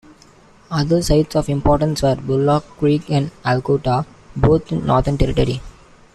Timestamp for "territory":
5.19-5.61